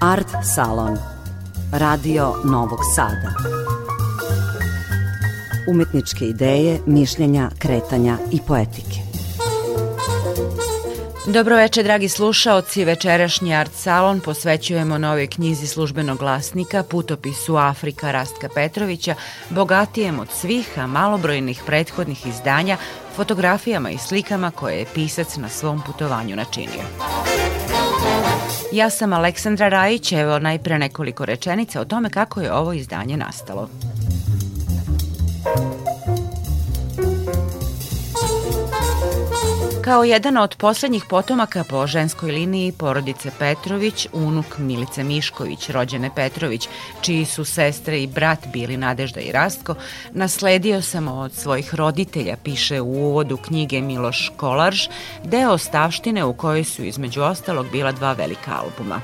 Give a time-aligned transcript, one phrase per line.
[0.00, 0.98] Art Salon
[1.72, 3.32] Radio Novog Sada
[5.68, 8.98] Umetničke ideje, mišljenja, kretanja i poetike
[11.26, 12.84] Dobro veče, dragi slušaoci.
[12.84, 19.14] Večerašnji Art Salon posvećujemo novoj knjizi službenog glasnika, putopisu Afrika Rastka Petrovića,
[19.50, 22.76] bogatijem od svih, a malobrojnih prethodnih izdanja,
[23.16, 26.84] fotografijama i slikama koje je pisac na svom putovanju načinio.
[28.72, 33.68] Ja sam Aleksandra Rajić, evo najpre nekoliko rečenica o tome kako je ovo izdanje nastalo.
[39.84, 46.68] Kao jedan od poslednjih potomaka po ženskoj liniji porodice Petrović, unuk Milice Mišković, rođene Petrović,
[47.00, 49.74] čiji su sestre i brat bili Nadežda i Rastko,
[50.10, 54.88] nasledio sam od svojih roditelja, piše u uvodu knjige Miloš Kolarž,
[55.24, 59.00] deo stavštine u kojoj su između ostalog bila dva velika albuma.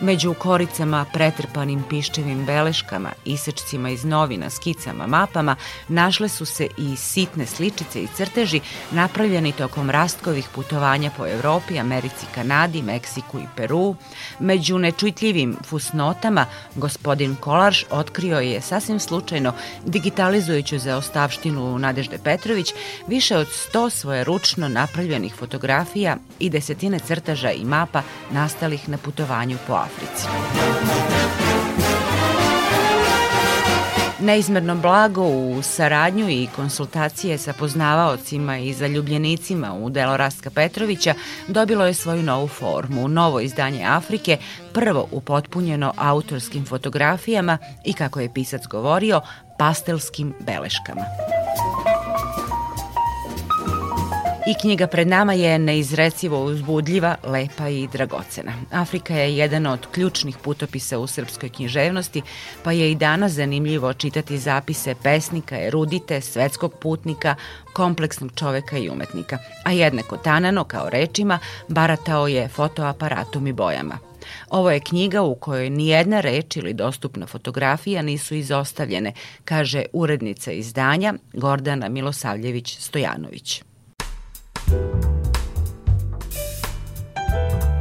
[0.00, 5.56] Među koricama, pretrpanim piščevim beleškama, isečcima iz novina, skicama, mapama,
[5.88, 9.90] našle su se i sitne sličice i crteži napravljeni tokom
[10.22, 13.96] Rastkovih putovanja po Evropi, Americi, Kanadi, Meksiku i Peru.
[14.38, 19.52] Među nečujtljivim fusnotama gospodin Kolarš otkrio je sasvim slučajno,
[19.86, 22.72] digitalizujući za ostavštinu Nadežde Petrović,
[23.06, 29.58] više od 100 svoje ručno napravljenih fotografija i desetine crtaža i mapa nastalih na putovanju
[29.66, 30.26] po Africi.
[34.22, 41.14] Neizmerno blago u saradnju i konsultacije sa poznavaocima i zaljubljenicima u delo Rastka Petrovića
[41.48, 44.38] dobilo je svoju novu formu, novo izdanje Afrike,
[44.72, 49.20] prvo upotpunjeno autorskim fotografijama i, kako je pisac govorio,
[49.58, 51.04] pastelskim beleškama.
[54.46, 58.52] I knjiga pred nama je neizrecivo uzbudljiva, lepa i dragocena.
[58.70, 62.22] Afrika je jedan od ključnih putopisa u srpskoj književnosti,
[62.64, 67.34] pa je i danas zanimljivo čitati zapise pesnika, erudite, svetskog putnika,
[67.72, 69.38] kompleksnog čoveka i umetnika.
[69.64, 71.38] A jednako tanano, kao rečima,
[71.68, 73.98] baratao je fotoaparatom i bojama.
[74.50, 79.12] Ovo je knjiga u kojoj nijedna reč ili dostupna fotografija nisu izostavljene,
[79.44, 83.71] kaže urednica izdanja Gordana Milosavljević-Stojanović.
[84.72, 85.04] Thank
[87.62, 87.71] you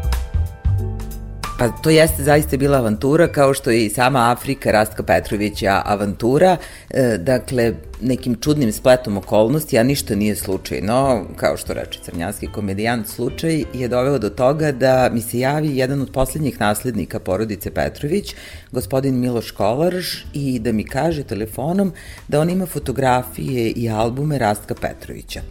[1.61, 6.57] Pa to jeste zaista bila avantura, kao što je i sama Afrika Rastka Petrovića avantura.
[6.89, 13.07] E, dakle, nekim čudnim spletom okolnosti, a ništa nije slučajno, kao što reče crnjanski komedijant,
[13.07, 18.35] slučaj je doveo do toga da mi se javi jedan od poslednjih naslednika porodice Petrović,
[18.71, 21.93] gospodin Miloš Kolarž, i da mi kaže telefonom
[22.27, 25.41] da on ima fotografije i albume Rastka Petrovića.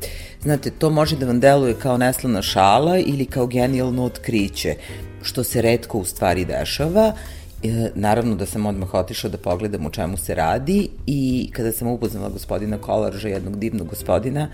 [0.43, 4.75] Znate, to može da vam deluje kao neslana šala ili kao genijalno otkriće,
[5.23, 7.13] što se redko u stvari dešava,
[7.63, 11.89] E, naravno da sam odmah otišao da pogledam u čemu se radi i kada sam
[11.89, 14.49] upoznala gospodina Kolarža, jednog divnog gospodina,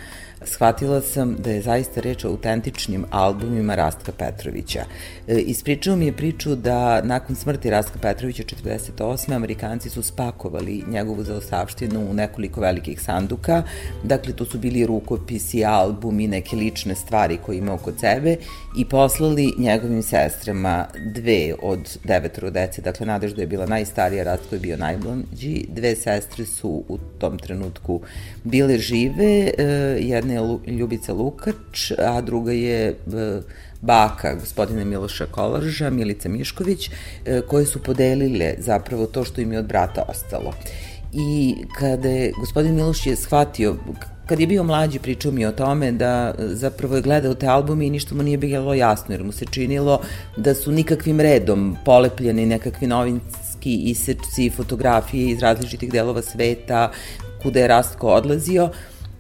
[0.45, 4.85] shvatila sam da je zaista reč o autentičnim albumima Rastka Petrovića.
[5.29, 9.35] E, ispričao mi je priču da nakon smrti Rastka Petrovića 48.
[9.35, 13.63] Amerikanci su spakovali njegovu zaostavštinu u nekoliko velikih sanduka,
[14.03, 18.37] dakle to su bili rukopisi, albumi, neke lične stvari koje imao kod sebe
[18.79, 24.61] i poslali njegovim sestrama dve od devetoro dece, dakle Nadežda je bila najstarija, Rastko je
[24.61, 28.01] bio najmlađi, dve sestre su u tom trenutku
[28.45, 29.65] bile žive, e,
[30.01, 32.95] jedna je Ljubica Lukač, a druga je e,
[33.87, 39.59] baka gospodina Miloša Kolarža, Milica Mišković, e, koje su podelile zapravo to što im je
[39.59, 40.53] od brata ostalo.
[41.13, 43.77] I kada je gospodin Miloš je shvatio
[44.27, 47.91] kad je bio mlađi pričao mi o tome da zapravo je gledao te albume i
[47.91, 50.01] ništa mu nije bilo jasno jer mu se činilo
[50.37, 56.93] da su nikakvim redom polepljeni nekakvi novinski isečci, fotografije iz različitih delova sveta
[57.43, 58.71] kuda je Rastko odlazio,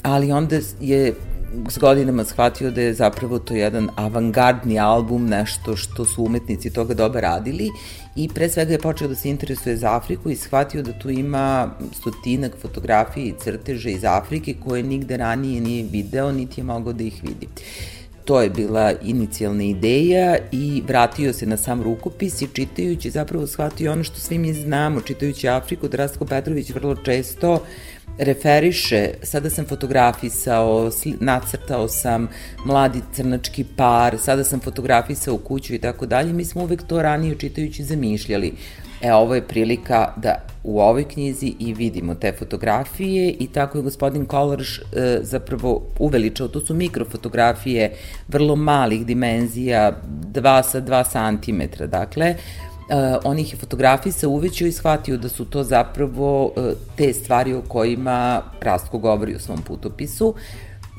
[0.02, 1.14] ali onda je
[1.68, 6.94] s godinama shvatio da je zapravo to jedan avangardni album, nešto što su umetnici toga
[6.94, 7.70] doba radili
[8.16, 11.70] i pre svega je počeo da se interesuje za Afriku i shvatio da tu ima
[11.92, 17.04] stotinak fotografija i crteža iz Afrike koje nigde ranije nije video, niti je mogao da
[17.04, 17.48] ih vidi.
[18.24, 23.92] To je bila inicijalna ideja i vratio se na sam rukopis i čitajući zapravo shvatio
[23.92, 27.62] ono što svi mi znamo, čitajući Afriku, Rastko Petrović vrlo često
[28.18, 30.90] referiše, sada sam fotografisao,
[31.20, 32.28] nacrtao sam
[32.64, 37.34] mladi crnački par, sada sam fotografisao kuću i tako dalje, mi smo uvek to ranije
[37.34, 38.52] čitajući zamišljali.
[39.02, 43.82] E, ovo je prilika da u ovoj knjizi i vidimo te fotografije i tako je
[43.82, 44.82] gospodin Kolarž e,
[45.22, 47.92] zapravo uveličao, to su mikrofotografije
[48.28, 50.00] vrlo malih dimenzija,
[50.32, 52.34] 2 sa 2 cm, dakle,
[53.24, 56.52] on ih je fotografisao, uvećao i shvatio da su to zapravo
[56.96, 60.34] te stvari o kojima Rastko govori u svom putopisu.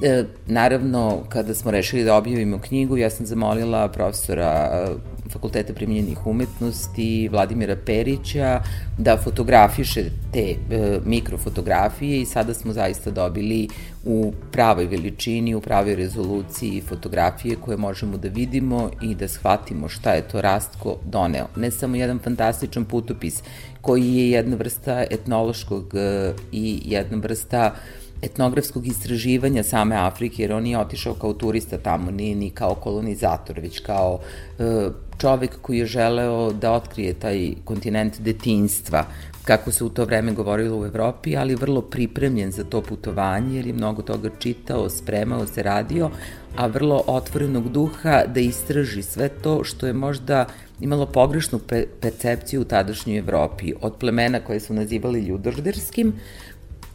[0.01, 6.27] E, naravno, kada smo rešili da objavimo knjigu, ja sam zamolila profesora e, Fakulteta primjenjenih
[6.27, 8.61] umetnosti Vladimira Perića
[8.97, 10.03] da fotografiše
[10.33, 13.67] te e, mikrofotografije i sada smo zaista dobili
[14.05, 20.11] u pravoj veličini, u pravoj rezoluciji fotografije koje možemo da vidimo i da shvatimo šta
[20.11, 21.47] je to Rastko doneo.
[21.55, 23.43] Ne samo jedan fantastičan putopis
[23.81, 30.53] koji je jedna vrsta etnološkog e, i jedna vrsta uh, etnografskog istraživanja same Afrike, jer
[30.53, 34.19] on nije otišao kao turista tamo, nije ni kao kolonizator, već kao
[34.59, 39.05] e, čovek koji je želeo da otkrije taj kontinent detinstva,
[39.43, 43.67] kako se u to vreme govorilo u Evropi, ali vrlo pripremljen za to putovanje, jer
[43.67, 46.09] je mnogo toga čitao, spremao se, radio,
[46.55, 50.45] a vrlo otvorenog duha da istraži sve to što je možda
[50.79, 51.59] imalo pogrešnu
[52.01, 56.13] percepciju u tadašnjoj Evropi, od plemena koje su nazivali ljudožderskim,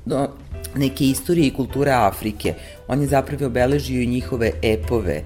[0.04, 0.28] do
[0.74, 2.54] neke istorije i kulture Afrike.
[2.88, 5.14] On je zapravo obeležio i njihove epove.
[5.14, 5.24] E,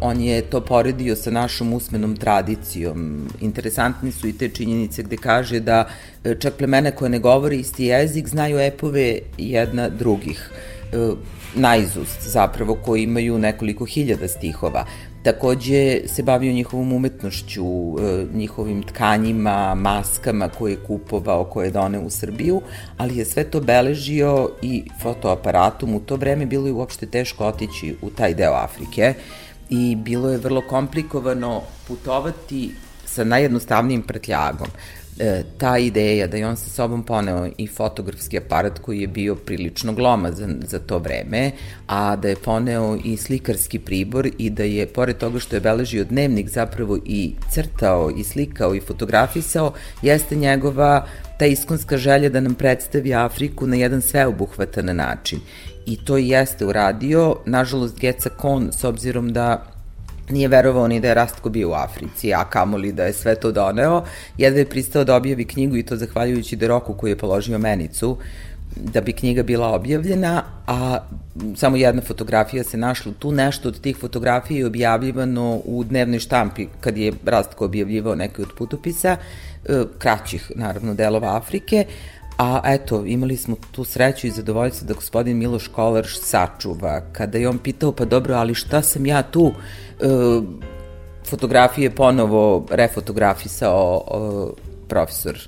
[0.00, 3.28] on je to poredio sa našom usmenom tradicijom.
[3.40, 5.88] Interesantni su i te činjenice gde kaže da
[6.24, 10.50] e, čak plemena koje ne govore isti jezik znaju epove jedna drugih
[10.92, 11.14] e,
[12.20, 14.86] zapravo koji imaju nekoliko hiljada stihova.
[15.24, 22.00] Takođe se bavio njihovom umetnošću, e, njihovim tkanjima, maskama koje je kupovao, koje je doneo
[22.00, 22.60] u Srbiju,
[22.96, 25.94] ali je sve to beležio i fotoaparatom.
[25.94, 29.14] U to vreme bilo je uopšte teško otići u taj deo Afrike
[29.70, 32.74] i bilo je vrlo komplikovano putovati
[33.06, 34.68] sa najjednostavnijim prtljagom
[35.18, 39.34] e, ta ideja da je on sa sobom poneo i fotografski aparat koji je bio
[39.34, 41.50] prilično glomazan za to vreme,
[41.86, 46.04] a da je poneo i slikarski pribor i da je, pored toga što je beležio
[46.04, 49.72] dnevnik, zapravo i crtao i slikao i fotografisao,
[50.02, 51.06] jeste njegova
[51.38, 55.40] ta iskonska želja da nam predstavi Afriku na jedan sveobuhvatan način.
[55.86, 59.73] I to jeste uradio, nažalost Geca Kon, s obzirom da
[60.28, 63.52] nije verovao ni da je Rastko bio u Africi, a kamoli da je sve to
[63.52, 64.04] doneo.
[64.38, 68.18] Jedva je pristao da objavi knjigu i to zahvaljujući Deroku koji je položio menicu
[68.76, 70.98] da bi knjiga bila objavljena, a
[71.56, 76.66] samo jedna fotografija se našla tu, nešto od tih fotografija je objavljivano u dnevnoj štampi
[76.80, 79.16] kad je Rastko objavljivao neke od putopisa,
[79.64, 81.86] e, kraćih naravno delova Afrike,
[82.38, 87.00] A eto, imali smo tu sreću i zadovoljstvo da gospodin Miloš Kolarš sačuva.
[87.12, 89.52] Kada je on pitao, pa dobro, ali šta sam ja tu?
[90.00, 90.06] E,
[91.26, 95.38] fotografije ponovo refotografisao e, profesor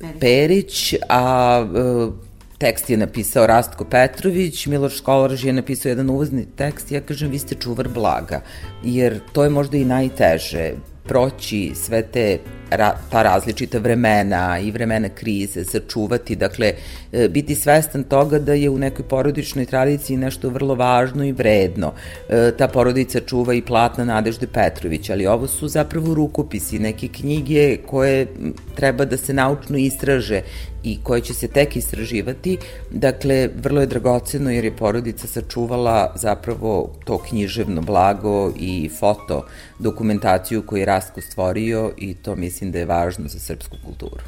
[0.00, 6.46] Perić, Perić a e, tekst je napisao Rastko Petrović, Miloš Kolarž je napisao jedan uvozni
[6.56, 8.40] tekst, ja kažem vi ste čuvar blaga,
[8.84, 10.72] jer to je možda i najteže
[11.04, 12.38] proći sve te
[12.70, 16.72] ra, ta različita vremena i vremena krize, sačuvati, dakle,
[17.12, 21.92] e, biti svestan toga da je u nekoj porodičnoj tradiciji nešto vrlo važno i vredno.
[22.28, 27.76] E, ta porodica čuva i platna Nadežde Petrović, ali ovo su zapravo rukopisi, neke knjige
[27.86, 28.26] koje
[28.74, 30.42] treba da se naučno istraže
[30.82, 32.58] i koje će se tek istraživati.
[32.90, 39.46] Dakle, vrlo je dragoceno jer je porodica sačuvala zapravo to književno blago i foto
[39.78, 44.22] dokumentaciju koju je Rasko stvorio i to mislim da je važno za srpsku kulturu.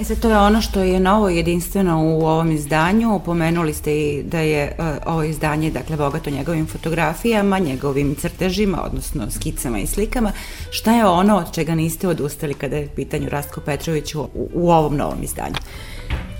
[0.00, 3.20] E sad, to je ono što je novo jedinstveno u ovom izdanju.
[3.24, 9.30] Pomenuli ste i da je uh, ovo izdanje, dakle, bogato njegovim fotografijama, njegovim crtežima, odnosno
[9.30, 10.32] skicama i slikama.
[10.70, 14.96] Šta je ono od čega niste odustali kada je pitanju Rastko Petrović u, u ovom
[14.96, 15.56] novom izdanju?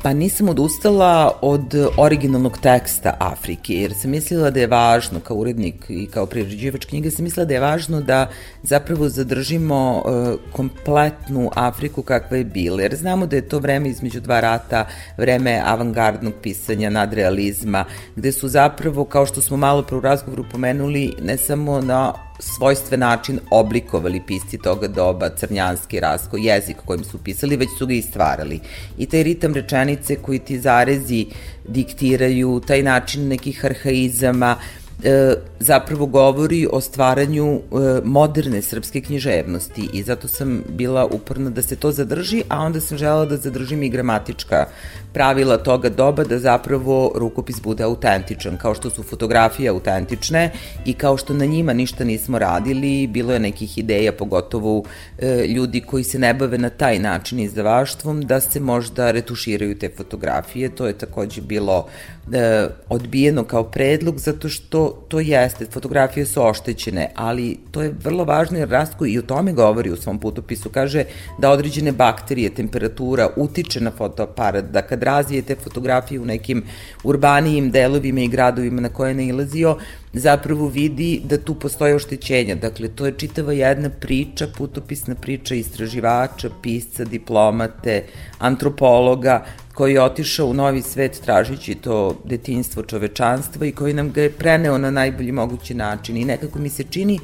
[0.02, 5.74] Pa nisam odustala od originalnog teksta Afrike, jer sam mislila da je važno, kao urednik
[5.88, 8.28] i kao priređivač knjige, sam mislila da je važno da
[8.62, 14.20] zapravo zadržimo uh, kompletnu Afriku kakva je bila, jer znamo da je to vreme između
[14.20, 14.86] dva rata,
[15.16, 17.84] vreme avangardnog pisanja, nadrealizma,
[18.16, 23.00] gde su zapravo, kao što smo malo pre u razgovoru pomenuli, ne samo na svojstven
[23.00, 28.02] način oblikovali pisci toga doba, crnjanski rasko, jezik kojim su pisali, već su ga i
[28.02, 28.60] stvarali.
[28.98, 31.26] I taj ritam rečenice koji ti zarezi
[31.68, 34.56] diktiraju, taj način nekih arhaizama,
[35.04, 37.60] e, zapravo govori o stvaranju e,
[38.04, 42.98] moderne srpske književnosti i zato sam bila uporna da se to zadrži, a onda sam
[42.98, 44.66] žela da zadržim i gramatička
[45.12, 50.50] pravila toga doba da zapravo rukopis bude autentičan, kao što su fotografije autentične
[50.84, 54.82] i kao što na njima ništa nismo radili, bilo je nekih ideja, pogotovo
[55.18, 59.90] e, ljudi koji se ne bave na taj način izdavaštvom, da se možda retuširaju te
[59.96, 61.86] fotografije, to je takođe bilo
[62.32, 68.24] e, odbijeno kao predlog zato što to, jeste, fotografije su oštećene, ali to je vrlo
[68.24, 71.04] važno jer Rastko i o tome govori u svom putopisu, kaže
[71.38, 76.62] da određene bakterije, temperatura utiče na fotoaparat, da kad razvijete fotografije u nekim
[77.04, 79.76] urbanijim delovima i gradovima na koje je nailazio,
[80.12, 82.54] zapravo vidi da tu postoje oštećenja.
[82.54, 88.04] Dakle, to je čitava jedna priča, putopisna priča istraživača, pisca, diplomate,
[88.38, 89.44] antropologa,
[89.78, 94.32] koji je otišao u novi svet tražići to detinstvo čovečanstva i koji nam ga je
[94.32, 96.16] preneo na najbolji mogući način.
[96.16, 97.18] I nekako mi se čini,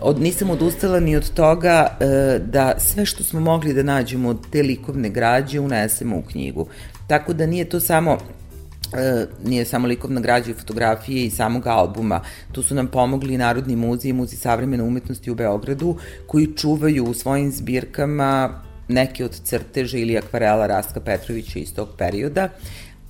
[0.00, 4.46] od, nisam odustala ni od toga e, da sve što smo mogli da nađemo od
[4.52, 6.66] te likovne građe unesemo u knjigu.
[7.06, 8.18] Tako da nije to samo
[8.96, 12.20] e, nije samo likovna građa i fotografije i samog albuma.
[12.52, 15.96] Tu su nam pomogli Narodni muzej i Muzej savremene umetnosti u Beogradu,
[16.26, 22.48] koji čuvaju u svojim zbirkama neke od crteža ili akvarela Rastka Petrovića iz tog perioda,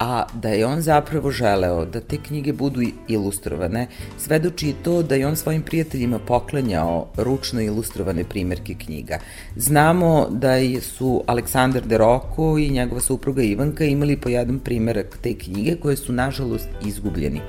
[0.03, 3.87] a da je on zapravo želeo da te knjige budu ilustrovane,
[4.19, 9.19] svedoči i to da je on svojim prijateljima poklanjao ručno ilustrovane primerke knjiga.
[9.57, 15.35] Znamo da su Aleksandar de Roko i njegova supruga Ivanka imali po jedan primerak te
[15.39, 17.41] knjige koje su nažalost izgubljeni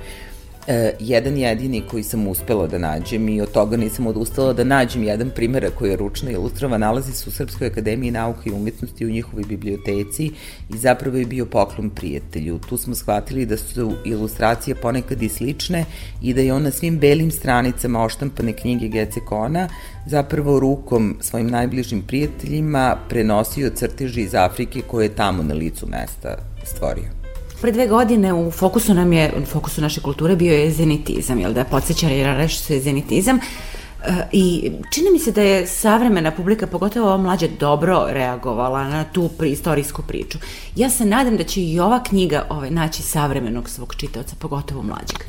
[0.67, 5.03] e, jedan jedini koji sam uspela da nađem i od toga nisam odustala da nađem
[5.03, 9.09] jedan primjera koji je ručno ilustrovan, nalazi se u Srpskoj akademiji nauke i umetnosti u
[9.09, 10.31] njihovoj biblioteci
[10.69, 12.59] i zapravo je bio poklon prijatelju.
[12.69, 15.85] Tu smo shvatili da su ilustracije ponekad i slične
[16.21, 19.69] i da je on na svim belim stranicama oštampane knjige Gece Kona
[20.07, 26.37] zapravo rukom svojim najbližim prijateljima prenosio crteži iz Afrike koje je tamo na licu mesta
[26.63, 27.22] stvorio.
[27.63, 31.53] Pre dve godine u fokusu nam je, u fokusu naše kulture bio je zenitizam, jel
[31.53, 33.37] da podsjeća i reš se zenitizam.
[33.37, 39.03] E, I čini mi se da je savremena publika, pogotovo ova mlađa, dobro reagovala na
[39.03, 40.37] tu istorijsku priču.
[40.75, 45.19] Ja se nadam da će i ova knjiga ovaj, naći savremenog svog čitaoca, pogotovo mlađeg.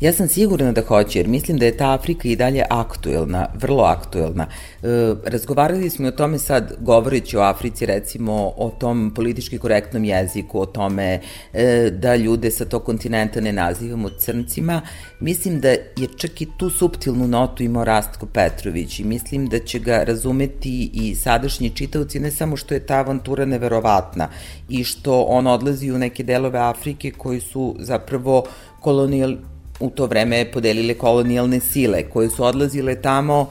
[0.00, 3.82] Ja sam sigurna da hoće, jer mislim da je ta Afrika i dalje aktuelna, vrlo
[3.82, 4.46] aktuelna.
[4.82, 10.60] E, razgovarali smo o tome sad, govoreći o Africi, recimo o tom politički korektnom jeziku,
[10.60, 11.20] o tome
[11.52, 14.82] e, da ljude sa tog kontinenta ne nazivamo crncima.
[15.20, 19.78] Mislim da je čak i tu subtilnu notu imao Rastko Petrović i mislim da će
[19.78, 24.28] ga razumeti i sadašnji čitavci, ne samo što je ta avantura neverovatna
[24.68, 28.44] i što on odlazi u neke delove Afrike koji su zapravo
[28.80, 29.36] kolonijal,
[29.80, 33.48] u to vreme podelile kolonijalne sile koje su odlazile tamo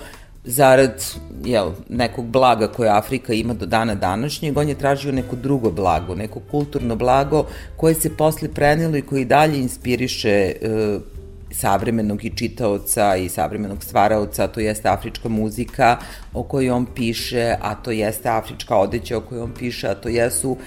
[0.47, 1.03] zarad
[1.45, 6.15] jel, nekog blaga koje Afrika ima do dana današnjeg, on je tražio neko drugo blago,
[6.15, 10.53] neko kulturno blago koje se posle prenelo i koje i dalje inspiriše e,
[11.51, 15.97] savremenog i čitaoca i savremenog stvaraoca, to jeste afrička muzika
[16.33, 20.09] o kojoj on piše, a to jeste afrička odeća o kojoj on piše, a to
[20.09, 20.57] jesu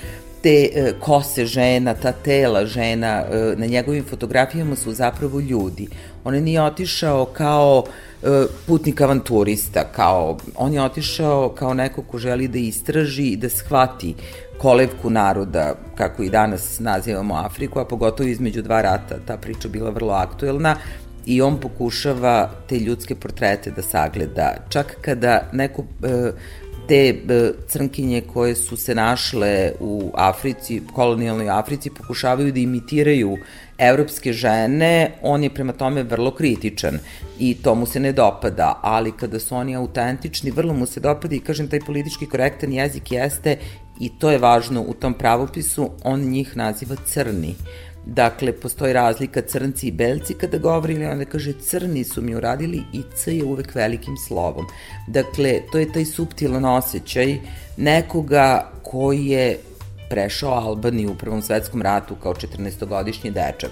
[0.42, 5.88] te e, kose žena, ta tela žena e, na njegovim fotografijama su zapravo ljudi.
[6.24, 7.84] On je nije otišao kao
[8.22, 8.26] e,
[8.66, 14.14] putnik avanturista, kao, on je otišao kao neko ko želi da istraži i da shvati
[14.58, 19.90] kolevku naroda, kako i danas nazivamo Afriku, a pogotovo između dva rata, ta priča bila
[19.90, 20.76] vrlo aktuelna,
[21.26, 24.54] i on pokušava te ljudske portrete da sagleda.
[24.68, 26.32] Čak kada neko e,
[26.90, 33.36] te e, crnkinje koje su se našle u Africi, kolonijalnoj Africi, pokušavaju da imitiraju
[33.78, 36.98] evropske žene, on je prema tome vrlo kritičan
[37.38, 41.34] i to mu se ne dopada, ali kada su oni autentični, vrlo mu se dopada
[41.34, 43.56] i kažem taj politički korektan jezik jeste
[44.00, 47.54] i to je važno u tom pravopisu, on njih naziva crni.
[48.06, 52.82] Dakle, postoji razlika crnci i belci kada govori ili onda kaže crni su mi uradili
[52.92, 54.66] i C je uvek velikim slovom.
[55.08, 57.38] Dakle, to je taj subtilan osjećaj
[57.76, 59.58] nekoga koji je
[60.10, 63.70] prešao Albaniju u Prvom svetskom ratu kao 14-godišnji dečak,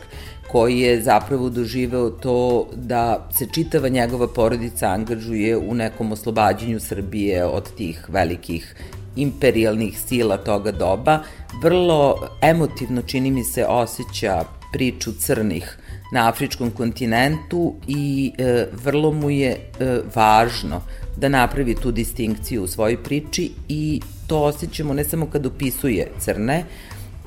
[0.50, 7.44] koji je zapravo doživeo to da se čitava njegova porodica angažuje u nekom oslobađanju Srbije
[7.44, 8.74] od tih velikih
[9.18, 11.20] imperialnih sila toga doba,
[11.62, 15.78] vrlo emotivno čini mi se osjeća priču crnih
[16.12, 20.82] na afričkom kontinentu i e, vrlo mu je e, važno
[21.16, 26.64] da napravi tu distinkciju u svojoj priči i to osjećamo ne samo kad opisuje crne,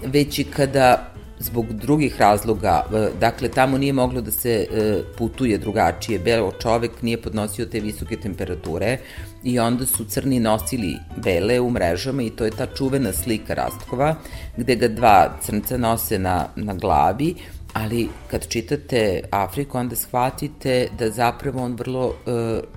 [0.05, 5.57] već i kada zbog drugih razloga, e, dakle tamo nije moglo da se e, putuje
[5.57, 8.97] drugačije, belo čovek nije podnosio te visoke temperature
[9.43, 14.15] i onda su crni nosili bele u mrežama i to je ta čuvena slika Rastkova
[14.57, 17.35] gde ga dva crnca nose na, na glavi,
[17.73, 22.13] ali kad čitate Afriku onda shvatite da zapravo on vrlo uh,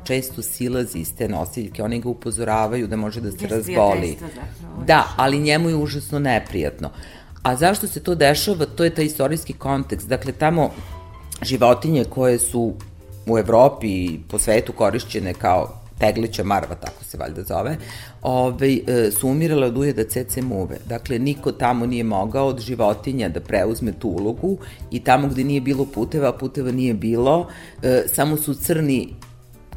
[0.05, 4.17] često silazi iz te nosiljke, oni ga upozoravaju da može da se razboli.
[4.87, 6.91] Da, ali njemu je užasno neprijatno.
[7.45, 8.67] A zašto se to dešava?
[8.67, 10.09] To je taj istorijski kontekst.
[10.09, 10.71] Dakle, tamo
[11.43, 12.73] životinje koje su
[13.27, 17.77] u Evropi i po svetu korišćene kao teglića marva, tako se valjda zove,
[18.23, 20.77] ove, e, su umirale od ujeda cece muve.
[20.87, 24.59] Dakle, niko tamo nije mogao od životinja da preuzme tu ulogu
[24.91, 27.49] i tamo gde nije bilo puteva, puteva nije bilo,
[27.83, 29.15] e, samo su crni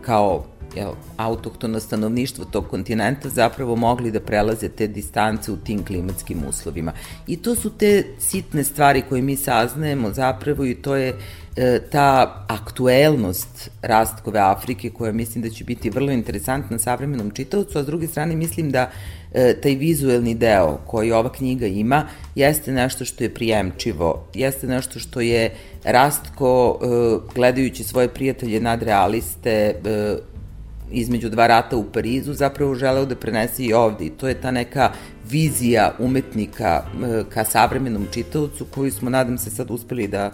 [0.01, 0.45] kao
[0.75, 6.93] jel, autohtono stanovništvo tog kontinenta zapravo mogli da prelaze te distance u tim klimatskim uslovima.
[7.27, 11.13] I to su te sitne stvari koje mi saznajemo zapravo i to je
[11.55, 17.83] e, ta aktuelnost rastkove Afrike koja mislim da će biti vrlo interesantna savremenom čitavcu, a
[17.83, 18.91] s druge strane mislim da
[19.33, 24.99] e, taj vizuelni deo koji ova knjiga ima jeste nešto što je prijemčivo, jeste nešto
[24.99, 26.87] što je Rastko e,
[27.35, 30.17] gledajući svoje prijatelje nadrealiste e,
[30.91, 34.05] između dva rata u Parizu zapravo želeo da prenese i ovde.
[34.05, 34.91] I to je ta neka
[35.29, 40.31] vizija umetnika e, ka savremenom čitavcu koju smo nadam se sad uspeli da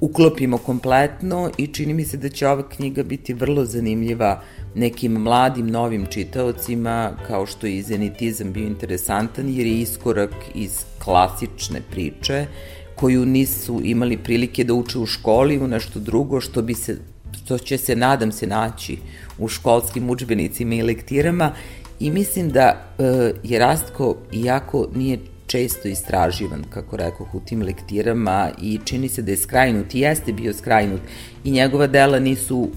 [0.00, 4.42] uklopimo kompletno i čini mi se da će ova knjiga biti vrlo zanimljiva
[4.74, 10.84] nekim mladim novim čitaocima kao što je i zenitizam bio interesantan jer je iskorak iz
[11.04, 12.46] klasične priče
[12.94, 16.98] koju nisu imali prilike da uče u školi u nešto drugo što bi se
[17.32, 18.98] što će se nadam se naći
[19.38, 21.52] u školskim učbenicima i lektirama
[22.00, 28.50] i mislim da e, je Rastko, iako nije često istraživan, kako rekao, u tim lektirama
[28.62, 31.00] i čini se da je skrajnut i jeste bio skrajnut
[31.44, 32.68] i njegova dela nisu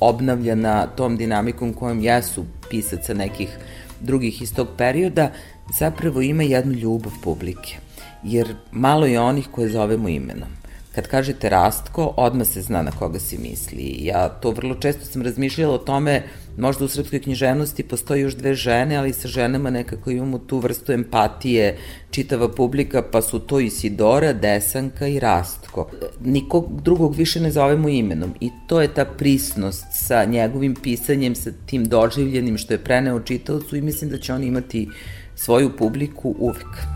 [0.00, 3.58] obnavljana tom dinamikom kojom jesu pisaca nekih
[4.00, 5.30] drugih iz tog perioda,
[5.78, 7.76] zapravo ima jednu ljubav publike.
[8.22, 10.55] Jer malo je onih koje zovemo imenom.
[10.96, 13.98] Kad kažete Rastko, odmah se zna na koga se misli.
[14.00, 16.22] Ja to vrlo često sam razmišljala o tome,
[16.58, 20.92] možda u srpskoj književnosti postoji još dve žene, ali sa ženama nekako imamo tu vrstu
[20.92, 21.76] empatije,
[22.10, 25.90] čitava publika, pa su to Isidora, Desanka i Rastko.
[26.20, 31.50] Nikog drugog više ne zovemo imenom i to je ta prisnost sa njegovim pisanjem, sa
[31.66, 34.88] tim doživljenim što je preneo čitavcu i mislim da će on imati
[35.34, 36.86] svoju publiku uvek.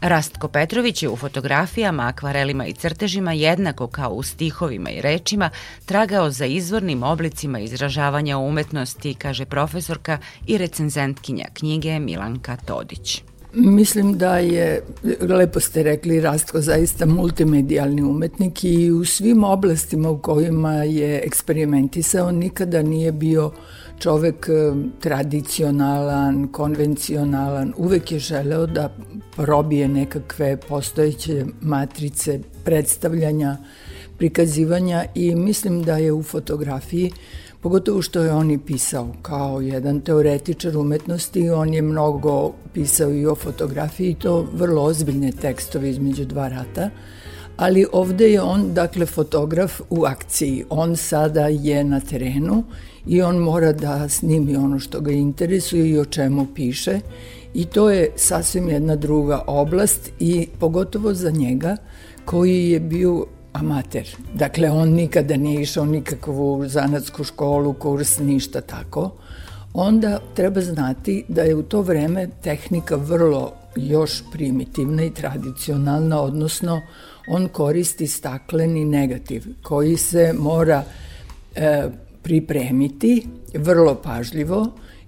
[0.00, 5.50] Rastko Petrović je u fotografijama, akvarelima i crtežima jednako kao u stihovima i rečima
[5.86, 13.22] tragao za izvornim oblicima izražavanja umetnosti, kaže profesorka i recenzentkinja knjige Milanka Todić.
[13.54, 14.82] Mislim da je,
[15.20, 22.32] lepo ste rekli, Rastko zaista multimedijalni umetnik i u svim oblastima u kojima je eksperimentisao
[22.32, 23.52] nikada nije bio
[24.00, 28.88] čovek e, tradicionalan, konvencionalan, uvek je želeo da
[29.36, 33.56] probije nekakve postojeće matrice predstavljanja,
[34.18, 37.12] prikazivanja i mislim da je u fotografiji
[37.60, 43.26] pogotovo što je on i pisao kao jedan teoretičar umetnosti, on je mnogo pisao i
[43.26, 46.90] o fotografiji, to vrlo ozbiljne tekstove između dva rata,
[47.60, 50.64] ali ovde je on, dakle, fotograf u akciji.
[50.70, 52.64] On sada je na terenu
[53.06, 57.00] i on mora da snimi ono što ga interesuje i o čemu piše
[57.54, 61.76] i to je sasvim jedna druga oblast i pogotovo za njega
[62.24, 64.16] koji je bio amater.
[64.34, 69.10] Dakle, on nikada nije išao nikakvu zanatsku školu, kurs, ništa tako.
[69.74, 76.80] Onda treba znati da je u to vreme tehnika vrlo još primitivna i tradicionalna, odnosno
[77.26, 80.84] on koristi stakleni negativ koji se mora
[81.54, 81.88] e,
[82.22, 84.66] pripremiti vrlo pažljivo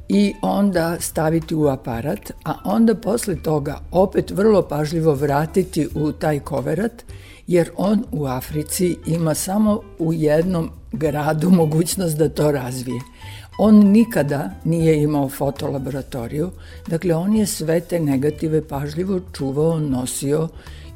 [0.09, 6.41] i onda staviti u aparat, a onda posle toga opet vrlo pažljivo vratiti u taj
[6.41, 7.05] koverat,
[7.47, 13.01] jer on u Africi ima samo u jednom gradu mogućnost da to razvije.
[13.59, 16.51] On nikada nije imao fotolaboratoriju,
[16.87, 20.49] dakle on je sve te negative pažljivo čuvao, nosio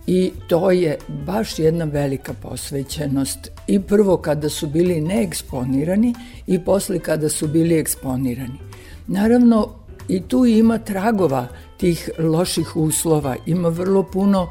[0.06, 6.14] i to je baš jedna velika posvećenost i prvo kada su bili neeksponirani
[6.46, 8.58] i posle kada su bili eksponirani.
[9.06, 9.68] Naravno,
[10.08, 14.48] i tu ima tragova tih loših uslova, ima vrlo puno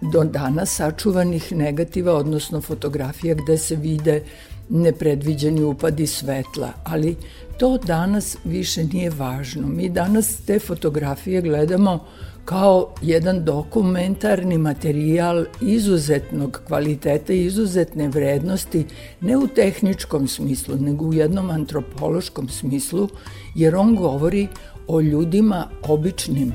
[0.00, 4.22] do dana sačuvanih negativa, odnosno fotografija gde se vide
[4.68, 7.16] nepredviđeni upadi svetla, ali
[7.58, 9.68] to danas više nije važno.
[9.68, 12.04] Mi danas te fotografije gledamo
[12.44, 18.86] kao jedan dokumentarni materijal izuzetnog kvaliteta i izuzetne vrednosti,
[19.20, 23.08] ne u tehničkom smislu, nego u jednom antropološkom smislu,
[23.54, 24.48] jer on govori
[24.88, 26.52] o ljudima običnim,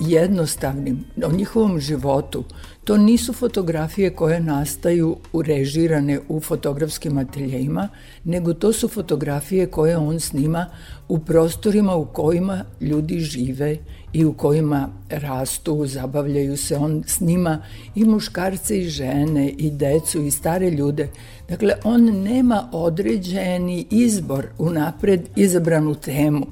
[0.00, 2.44] jednostavnim, o njihovom životu.
[2.84, 7.88] To nisu fotografije koje nastaju urežirane u fotografskim ateljejima,
[8.24, 10.66] nego to su fotografije koje on snima
[11.08, 13.78] u prostorima u kojima ljudi žive
[14.16, 16.76] i u kojima rastu, zabavljaju se.
[16.76, 17.62] On snima
[17.94, 21.08] i muškarce i žene i decu i stare ljude.
[21.48, 26.46] Dakle, on nema određeni izbor unapred izabranu temu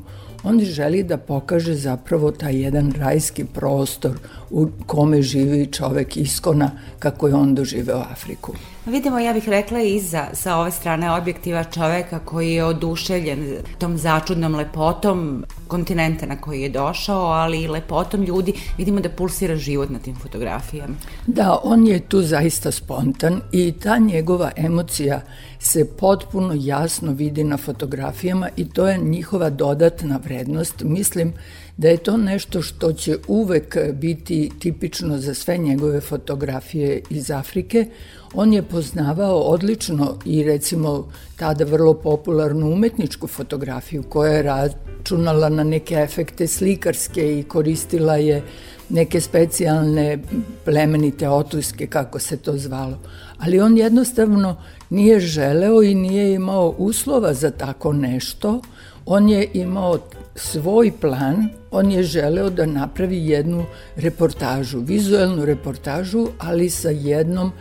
[0.44, 4.18] on želi da pokaže zapravo taj jedan rajski prostor
[4.54, 8.52] u kome živi čovek iskona kako je on doživeo Afriku.
[8.86, 13.98] Vidimo, ja bih rekla i za, sa ove strane objektiva čoveka koji je oduševljen tom
[13.98, 18.52] začudnom lepotom kontinenta na koji je došao, ali i lepotom ljudi.
[18.78, 20.94] Vidimo da pulsira život na tim fotografijama.
[21.26, 25.20] Da, on je tu zaista spontan i ta njegova emocija
[25.58, 30.82] se potpuno jasno vidi na fotografijama i to je njihova dodatna vrednost.
[30.82, 31.32] Mislim
[31.76, 37.87] da je to nešto što će uvek biti tipično za sve njegove fotografije iz Afrike.
[38.34, 45.64] On je poznavao odlično i recimo tada vrlo popularnu umetničku fotografiju koja je računala na
[45.64, 48.42] neke efekte slikarske i koristila je
[48.88, 50.18] neke specijalne
[50.64, 52.98] plemenite otuske, kako se to zvalo.
[53.38, 54.56] Ali on jednostavno
[54.90, 58.60] nije želeo i nije imao uslova za tako nešto.
[59.06, 59.98] On je imao
[60.34, 63.64] svoj plan, on je želeo da napravi jednu
[63.96, 67.52] reportažu, vizuelnu reportažu, ali sa jednom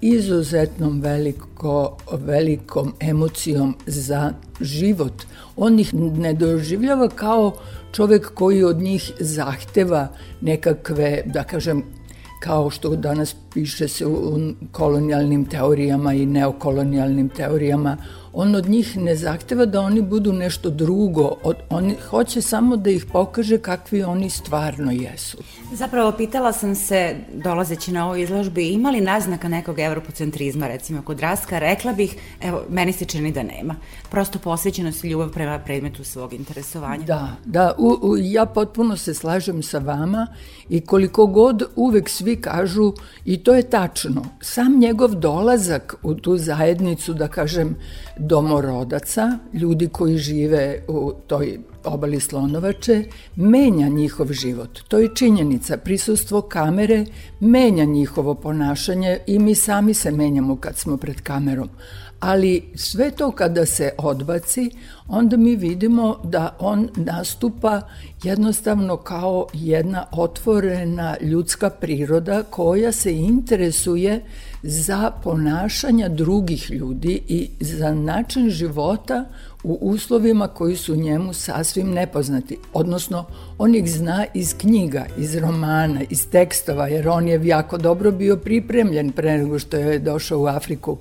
[0.00, 5.12] izuzetnom veliko, velikom emocijom za život.
[5.56, 7.52] On ih ne doživljava kao
[7.92, 10.08] čovek koji od njih zahteva
[10.40, 11.82] nekakve, da kažem,
[12.40, 14.38] kao što danas piše se u
[14.72, 17.96] kolonijalnim teorijama i neokolonijalnim teorijama,
[18.32, 21.36] on od njih ne zahteva da oni budu nešto drugo,
[21.70, 25.38] on hoće samo da ih pokaže kakvi oni stvarno jesu.
[25.72, 31.20] Zapravo pitala sam se, dolazeći na ovoj izložbi, ima li naznaka nekog evropocentrizma, recimo kod
[31.20, 33.76] Raska, rekla bih, evo, meni se čini da nema.
[34.10, 37.04] Prosto posvećenost i ljubav prema predmetu svog interesovanja.
[37.04, 40.26] Da, da, u, u, ja potpuno se slažem sa vama
[40.68, 42.92] i koliko god uvek svi kažu,
[43.24, 47.76] i to je tačno, sam njegov dolazak u tu zajednicu, da kažem,
[48.22, 53.04] domorodaca, ljudi koji žive u toj obali Slonovače,
[53.36, 54.78] menja njihov život.
[54.88, 55.76] To je činjenica.
[55.76, 57.04] Prisustvo kamere
[57.40, 61.68] menja njihovo ponašanje i mi sami se menjamo kad smo pred kamerom.
[62.20, 64.70] Ali sve to kada se odbaci,
[65.08, 67.80] onda mi vidimo da on nastupa
[68.22, 74.24] jednostavno kao jedna otvorena ljudska priroda koja se interesuje
[74.62, 79.24] za ponašanja drugih ljudi i za način života
[79.64, 82.58] u uslovima koji su njemu sasvim nepoznati.
[82.72, 83.24] Odnosno,
[83.58, 88.36] on ih zna iz knjiga, iz romana, iz tekstova, jer on je jako dobro bio
[88.36, 90.98] pripremljen pre nego što je došao u Afriku.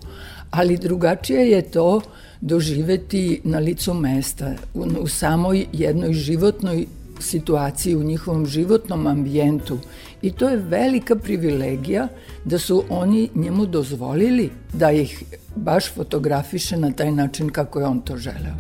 [0.52, 2.02] Ali drugačije je to
[2.42, 6.86] doživeti na licu mesta, u, u samoj jednoj životnoj
[7.20, 9.78] situaciji, u njihovom životnom ambijentu.
[10.22, 12.08] I to je velika privilegija
[12.46, 15.24] da su oni njemu dozvolili da ih
[15.56, 18.56] baš fotografiše na taj način kako je on to želeo.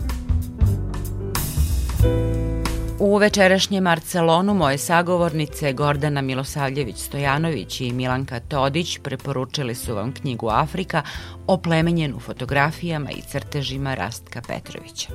[3.00, 11.04] U večerašnjem Marcelonu moje sagovornice Gordana Milosavljević-Stojanović i Milanka Todić preporučili su vam knjigu Afrika
[11.48, 15.10] oplemenjenu fotografijama i crtežima Rastka Petrovića.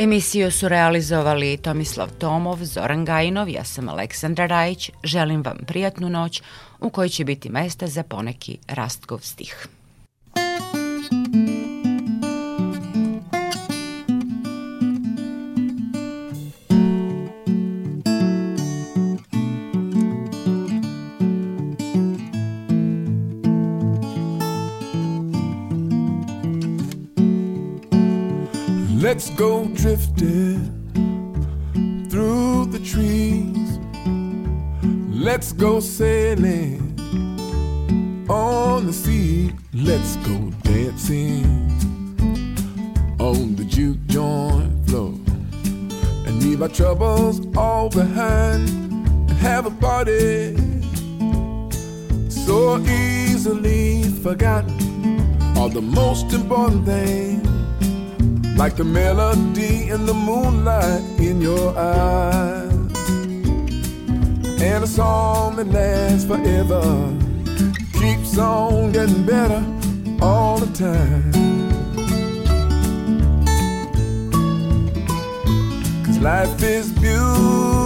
[0.00, 4.90] Emisiju su realizovali Tomislav Tomov, Zoran Gajinov, ja sam Aleksandra Rajić.
[5.04, 6.42] Želim vam prijatnu noć
[6.80, 9.68] u kojoj će biti mesta za poneki Rastkov stih.
[29.00, 30.58] Let's go drifting
[32.10, 33.78] through the trees.
[35.14, 36.98] Let's go sailing
[38.28, 39.52] on the sea.
[39.72, 41.44] Let's go dancing
[43.20, 45.14] on the juke joint floor
[46.26, 50.56] and leave our troubles all behind and have a party
[52.28, 54.76] so easily forgotten.
[55.56, 57.47] All the most important things
[58.58, 62.72] like the melody in the moonlight in your eyes,
[64.60, 66.82] and a song that lasts forever
[67.94, 69.64] keeps on getting better
[70.20, 71.32] all the time.
[76.04, 77.78] Cause life is beautiful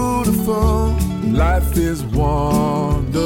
[1.33, 3.22] Life is wondrous.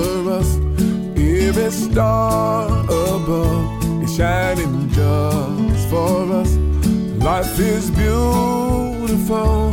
[7.57, 9.73] Life is beautiful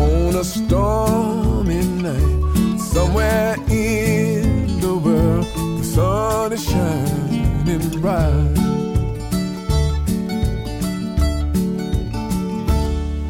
[0.00, 2.80] on a stormy night.
[2.80, 5.44] Somewhere in the world,
[5.78, 8.56] the sun is shining bright.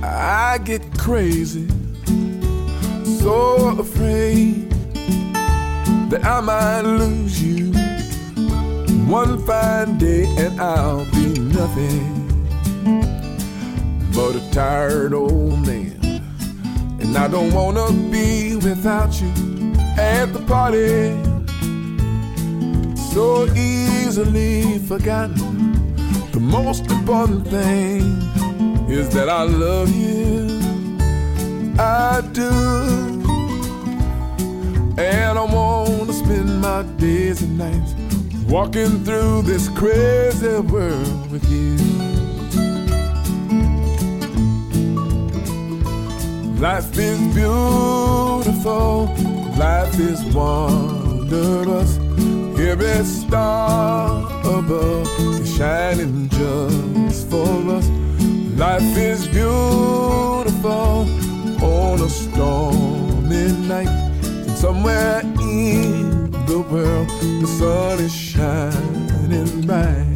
[0.05, 1.67] I get crazy,
[3.19, 4.71] so afraid
[6.11, 7.73] that I might lose you
[9.11, 12.17] one fine day and I'll be nothing
[14.59, 15.94] tired old man.
[17.01, 19.31] And I don't wanna be without you
[19.97, 21.14] at the party.
[23.12, 25.75] So easily forgotten.
[26.33, 28.03] The most important thing
[28.90, 30.59] is that I love you.
[31.79, 32.51] I do.
[34.99, 37.94] And I wanna spend my days and nights
[38.49, 42.17] walking through this crazy world with you.
[46.59, 49.07] Life is beautiful,
[49.57, 51.99] life is wondrous.
[52.59, 57.88] Every star above is shining just for us.
[58.59, 61.07] Life is beautiful
[61.62, 63.94] on a stormy night.
[64.57, 67.09] Somewhere in the world,
[67.40, 70.08] the sun is shining bright.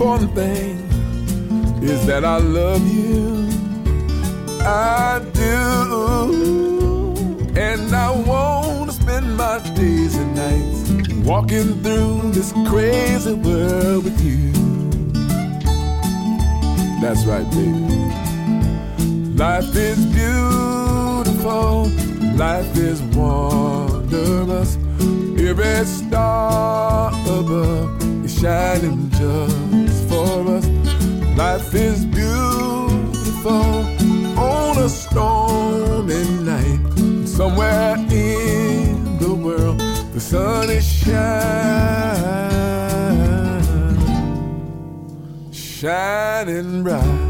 [0.00, 0.76] Important thing
[1.82, 3.48] is that I love you.
[4.60, 5.50] I do.
[7.54, 14.20] And I want to spend my days and nights walking through this crazy world with
[14.24, 14.52] you.
[17.02, 18.00] That's right, baby.
[19.36, 21.90] Life is beautiful,
[22.36, 24.76] life is wondrous.
[25.38, 27.99] Every star above
[28.40, 30.66] shining just for us.
[31.36, 33.52] Life is beautiful
[34.38, 36.80] on a stormy night.
[37.28, 39.78] Somewhere in the world,
[40.14, 41.20] the sun is shining,
[45.52, 47.29] shining bright.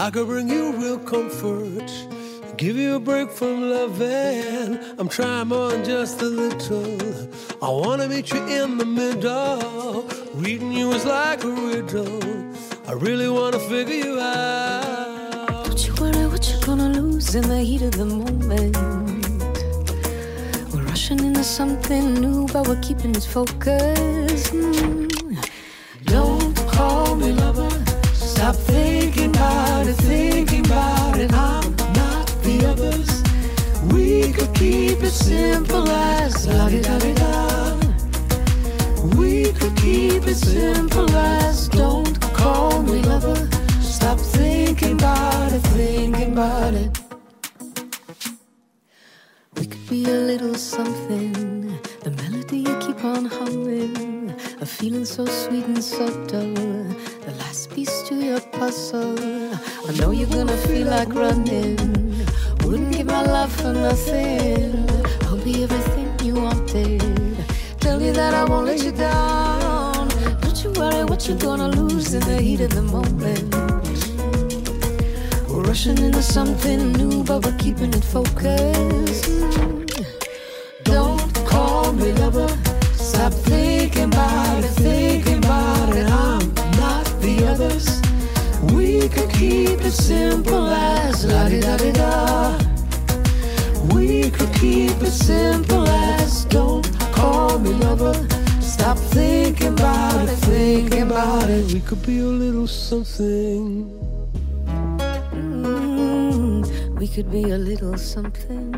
[0.00, 1.92] I could bring you real comfort.
[2.56, 4.78] Give you a break from loving.
[4.96, 7.28] I'm trying than just a little.
[7.60, 10.08] I wanna meet you in the middle.
[10.32, 12.18] Reading you is like a riddle.
[12.88, 15.66] I really wanna figure you out.
[15.66, 18.76] Don't you worry what you're gonna lose in the heat of the moment.
[20.72, 24.54] We're rushing into something new, but we're keeping it focused.
[24.54, 25.46] Mm.
[26.06, 27.68] Don't call me lover.
[28.14, 29.19] Stop thinking
[29.90, 31.32] it, thinking about it.
[31.32, 33.22] I'm not the others.
[33.92, 37.76] We could keep it simple as la di da di da.
[39.18, 43.48] We could keep it simple as don't call me lover.
[43.80, 46.90] Stop thinking about it, thinking about it.
[49.56, 51.78] We could be a little something.
[52.04, 54.34] The melody you keep on humming.
[54.60, 57.09] A feeling so sweet and subtle.
[57.80, 59.18] Piece to your puzzle.
[59.88, 61.78] I know you're gonna feel like running.
[62.64, 64.72] Wouldn't give my love for nothing.
[65.26, 67.00] I'll be everything you wanted.
[67.84, 70.08] Tell you that I won't let you down.
[70.42, 73.48] Don't you worry what you're gonna lose in the heat of the moment.
[75.48, 79.24] We're rushing into something new, but we're keeping it focused.
[79.24, 79.88] Mm.
[80.84, 82.50] Don't call me lover.
[82.92, 84.39] Stop thinking about
[88.62, 92.58] We could keep it simple as la di da di da.
[93.94, 98.14] We could keep it simple as don't call me lover.
[98.60, 101.72] Stop thinking about it, thinking about it.
[101.72, 103.88] We could be a little something.
[105.32, 108.74] Mm, we could be a little something.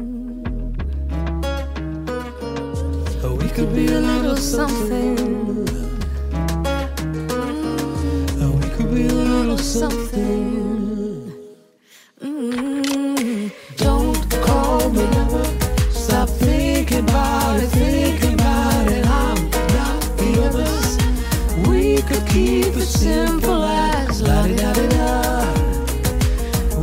[3.24, 5.16] Oh, we could be a little something.
[8.60, 11.32] We could be a little something.
[12.20, 15.44] Mm, don't call me lover.
[15.90, 19.04] Stop thinking about it, thinking about it.
[19.06, 21.68] I'm not the.
[21.68, 24.22] We could keep it simple as.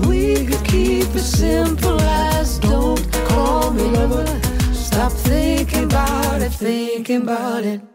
[0.07, 4.25] We could keep it simple as don't call me lover.
[4.73, 7.88] Stop thinking about it, thinking about it.